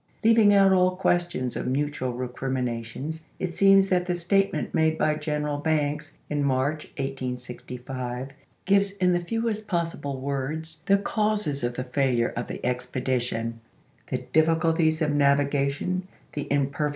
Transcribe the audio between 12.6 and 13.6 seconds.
ex co^mutee pcditiou:"